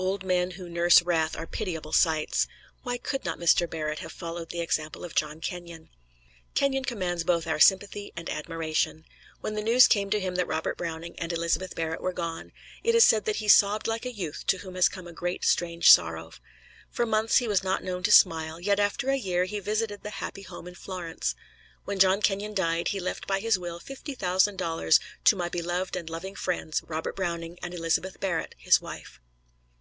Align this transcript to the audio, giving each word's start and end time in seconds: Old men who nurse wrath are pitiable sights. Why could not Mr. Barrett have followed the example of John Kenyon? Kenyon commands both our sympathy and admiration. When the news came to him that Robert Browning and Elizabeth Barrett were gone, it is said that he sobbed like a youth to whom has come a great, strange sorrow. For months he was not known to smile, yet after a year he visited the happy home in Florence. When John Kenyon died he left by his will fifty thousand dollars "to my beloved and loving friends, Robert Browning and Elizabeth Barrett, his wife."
Old 0.00 0.22
men 0.24 0.52
who 0.52 0.68
nurse 0.68 1.02
wrath 1.02 1.36
are 1.36 1.44
pitiable 1.44 1.92
sights. 1.92 2.46
Why 2.84 2.98
could 2.98 3.24
not 3.24 3.40
Mr. 3.40 3.68
Barrett 3.68 3.98
have 3.98 4.12
followed 4.12 4.50
the 4.50 4.60
example 4.60 5.04
of 5.04 5.16
John 5.16 5.40
Kenyon? 5.40 5.90
Kenyon 6.54 6.84
commands 6.84 7.24
both 7.24 7.48
our 7.48 7.58
sympathy 7.58 8.12
and 8.14 8.30
admiration. 8.30 9.04
When 9.40 9.54
the 9.54 9.60
news 9.62 9.88
came 9.88 10.08
to 10.10 10.20
him 10.20 10.36
that 10.36 10.46
Robert 10.46 10.78
Browning 10.78 11.18
and 11.18 11.32
Elizabeth 11.32 11.74
Barrett 11.74 12.00
were 12.00 12.12
gone, 12.12 12.52
it 12.84 12.94
is 12.94 13.04
said 13.04 13.24
that 13.24 13.36
he 13.42 13.48
sobbed 13.48 13.88
like 13.88 14.06
a 14.06 14.12
youth 14.14 14.44
to 14.46 14.58
whom 14.58 14.76
has 14.76 14.88
come 14.88 15.08
a 15.08 15.12
great, 15.12 15.44
strange 15.44 15.90
sorrow. 15.90 16.30
For 16.92 17.04
months 17.04 17.38
he 17.38 17.48
was 17.48 17.64
not 17.64 17.82
known 17.82 18.04
to 18.04 18.12
smile, 18.12 18.60
yet 18.60 18.78
after 18.78 19.10
a 19.10 19.16
year 19.16 19.46
he 19.46 19.58
visited 19.58 20.04
the 20.04 20.10
happy 20.10 20.42
home 20.42 20.68
in 20.68 20.76
Florence. 20.76 21.34
When 21.86 21.98
John 21.98 22.22
Kenyon 22.22 22.54
died 22.54 22.88
he 22.88 23.00
left 23.00 23.26
by 23.26 23.40
his 23.40 23.58
will 23.58 23.80
fifty 23.80 24.14
thousand 24.14 24.58
dollars 24.58 25.00
"to 25.24 25.34
my 25.34 25.48
beloved 25.48 25.96
and 25.96 26.08
loving 26.08 26.36
friends, 26.36 26.84
Robert 26.86 27.16
Browning 27.16 27.58
and 27.64 27.74
Elizabeth 27.74 28.20
Barrett, 28.20 28.54
his 28.56 28.80
wife." 28.80 29.18